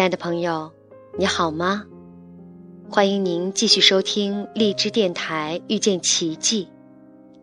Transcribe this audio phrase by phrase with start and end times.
[0.00, 0.72] 亲爱的朋友，
[1.18, 1.84] 你好吗？
[2.88, 6.66] 欢迎您继续收听荔枝电台遇见奇迹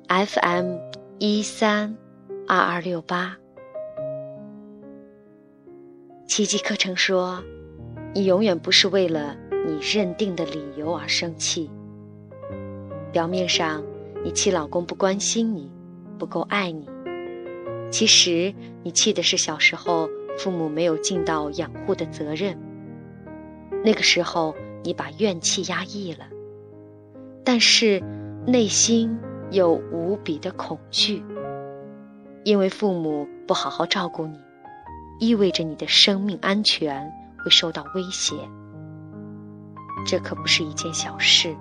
[0.08, 0.78] ，FM
[1.20, 1.96] 一三
[2.48, 3.38] 二二六八。
[6.26, 7.44] 奇迹课程说，
[8.16, 9.38] 你永远不是为了
[9.68, 11.70] 你认定的理由而生气。
[13.12, 13.84] 表面上，
[14.24, 15.72] 你气老公不关心你，
[16.18, 16.90] 不够爱你，
[17.92, 18.52] 其实
[18.82, 20.10] 你气的是小时候。
[20.38, 22.58] 父母没有尽到养护的责任，
[23.84, 26.28] 那个时候你把怨气压抑了，
[27.44, 28.02] 但是
[28.46, 29.18] 内心
[29.50, 31.24] 有无比的恐惧，
[32.44, 34.40] 因为父母不好好照顾你，
[35.20, 38.36] 意味着你的生命安全会受到威胁。
[40.06, 41.56] 这可不是一件小事，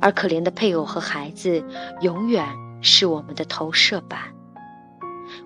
[0.00, 1.62] 而可怜的配偶和孩子
[2.00, 2.46] 永远
[2.80, 4.37] 是我们的投射板。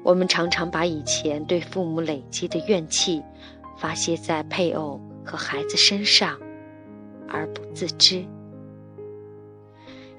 [0.05, 3.23] 我们常常把以前对父母累积的怨气
[3.79, 6.37] 发泄在配偶和孩子身上，
[7.29, 8.25] 而不自知。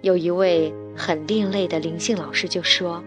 [0.01, 3.03] 有一位很另类的灵性老师就说：“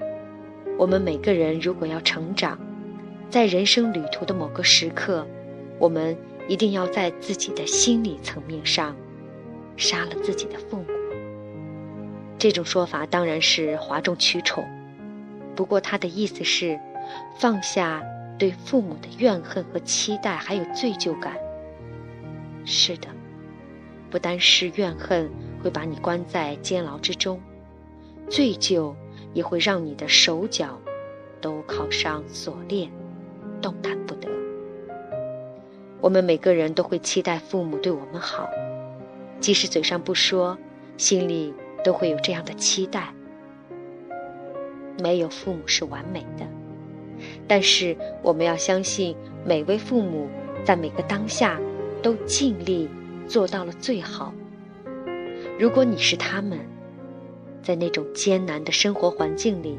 [0.78, 2.58] 我们每个人如果要成长，
[3.30, 5.26] 在人生旅途的某个时刻，
[5.78, 8.94] 我们一定要在自己的心理层面上
[9.78, 10.86] 杀了自己的父母。”
[12.38, 14.62] 这种说法当然是哗众取宠。
[15.56, 16.78] 不过他的意思是，
[17.38, 18.02] 放下
[18.38, 21.34] 对父母的怨恨和期待，还有罪疚感。
[22.64, 23.08] 是的，
[24.10, 25.30] 不单是怨恨
[25.62, 27.40] 会把你关在监牢之中，
[28.28, 28.94] 罪疚
[29.32, 30.78] 也会让你的手脚
[31.40, 32.90] 都铐上锁链，
[33.62, 34.28] 动弹不得。
[36.02, 38.48] 我们每个人都会期待父母对我们好，
[39.40, 40.58] 即使嘴上不说，
[40.98, 43.12] 心里都会有这样的期待。
[45.02, 46.46] 没有父母是完美的，
[47.46, 49.14] 但是我们要相信
[49.44, 50.28] 每位父母
[50.64, 51.60] 在每个当下
[52.02, 52.88] 都尽力
[53.28, 54.32] 做到了最好。
[55.58, 56.58] 如果你是他们，
[57.62, 59.78] 在那种艰难的生活环境里，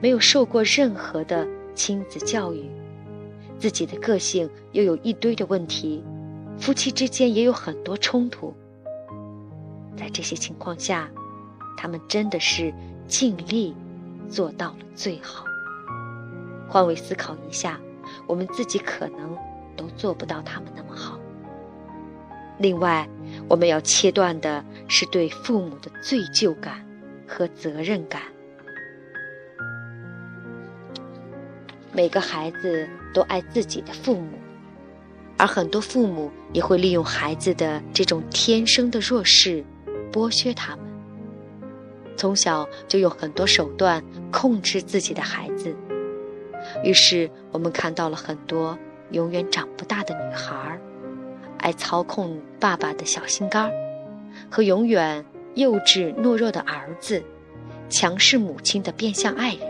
[0.00, 2.64] 没有受过任何的亲子教育，
[3.58, 6.02] 自己的个性又有一堆的问题，
[6.58, 8.54] 夫妻之间也有很多冲突，
[9.96, 11.10] 在这些情况下，
[11.76, 12.72] 他们真的是
[13.06, 13.74] 尽力。
[14.28, 15.44] 做到了最好。
[16.68, 17.80] 换位思考一下，
[18.26, 19.36] 我们自己可能
[19.76, 21.18] 都做不到他们那么好。
[22.58, 23.08] 另外，
[23.48, 26.84] 我们要切断的是对父母的罪疚感
[27.26, 28.22] 和责任感。
[31.92, 34.38] 每个孩子都爱自己的父母，
[35.36, 39.64] 而很多父母也会利用孩子的这种天生的弱势，
[40.12, 40.87] 剥削他们。
[42.18, 45.74] 从小就用很多手段控制自己的孩子，
[46.82, 48.76] 于是我们看到了很多
[49.12, 50.78] 永远长不大的女孩，
[51.58, 53.70] 爱操控爸爸的小心肝，
[54.50, 55.24] 和永远
[55.54, 57.22] 幼稚懦弱的儿子，
[57.88, 59.60] 强势母亲的变相爱人。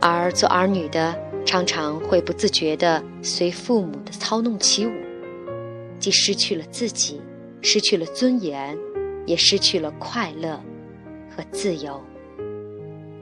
[0.00, 4.92] 而做儿女的常常会不自觉地随父母的操弄起舞，
[5.98, 7.20] 既失去了自己，
[7.62, 8.78] 失去了尊严。
[9.28, 10.58] 也失去了快乐
[11.30, 12.00] 和自由，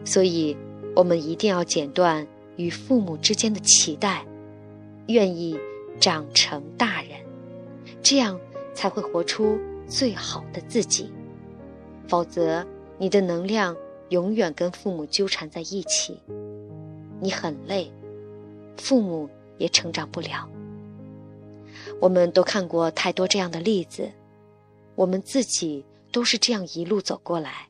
[0.05, 0.57] 所以，
[0.95, 2.25] 我们一定要剪断
[2.55, 4.25] 与父母之间的期待，
[5.09, 5.59] 愿意
[5.99, 7.11] 长成大人，
[8.03, 8.39] 这样
[8.73, 9.59] 才会活出
[9.89, 11.11] 最好的自己。
[12.07, 12.65] 否则，
[12.99, 13.77] 你的能量
[14.11, 16.23] 永远跟父母纠缠在一起，
[17.19, 17.91] 你很累，
[18.77, 19.29] 父母
[19.59, 20.49] 也成长不了。
[22.01, 24.09] 我们都看过太多这样的例子，
[24.95, 25.85] 我们自己。
[26.17, 27.69] 都是这样一路走过来，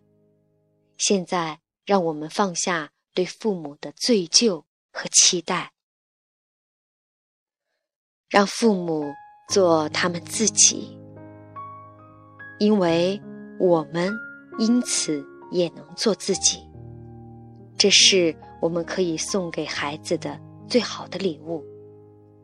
[0.98, 4.62] 现在让我们放下对父母的罪疚
[4.92, 5.72] 和期待，
[8.28, 9.12] 让父母
[9.48, 10.96] 做他们自己，
[12.60, 13.20] 因为
[13.58, 14.12] 我们
[14.60, 16.60] 因此也能做自己。
[17.76, 18.32] 这是
[18.62, 21.64] 我们可以送给孩子的最好的礼物，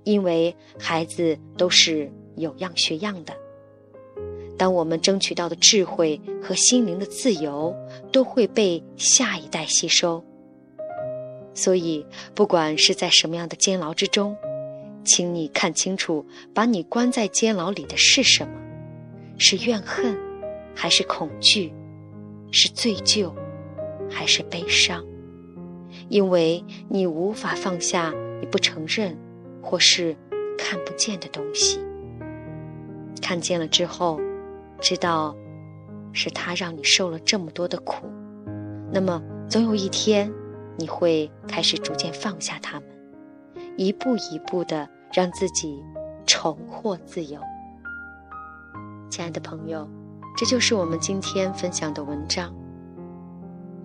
[0.02, 3.41] 因为孩子都是有样学样的。
[4.62, 7.74] 当我们争取到的智慧和心灵的自由
[8.12, 10.24] 都会被下一代吸收，
[11.52, 14.36] 所以不管是在什么样的监牢之中，
[15.04, 16.24] 请你看清楚，
[16.54, 18.52] 把你关在监牢里的是什么？
[19.36, 20.16] 是怨恨，
[20.76, 21.72] 还是恐惧？
[22.52, 23.32] 是罪疚，
[24.08, 25.04] 还是悲伤？
[26.08, 29.18] 因为你无法放下你不承认
[29.60, 30.16] 或是
[30.56, 31.80] 看不见的东西，
[33.20, 34.20] 看见了之后。
[34.82, 35.34] 知道，
[36.12, 38.06] 是他让你受了这么多的苦，
[38.92, 40.30] 那么总有一天，
[40.76, 42.88] 你会开始逐渐放下他们，
[43.76, 45.80] 一步一步的让自己
[46.26, 47.40] 重获自由。
[49.08, 49.88] 亲爱的朋友，
[50.36, 52.52] 这就是我们今天分享的文章。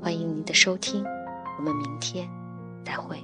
[0.02, 1.06] 欢迎您的收听，
[1.60, 2.28] 我们明天
[2.84, 3.24] 再会。